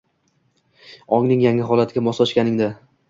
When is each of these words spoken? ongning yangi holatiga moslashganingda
ongning 1.17 1.43
yangi 1.47 1.67
holatiga 1.73 2.03
moslashganingda 2.09 2.71